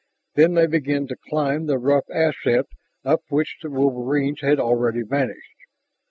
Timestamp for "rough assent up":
1.77-3.21